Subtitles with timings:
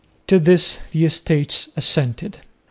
[0.29, 2.39] To this the Estates assented.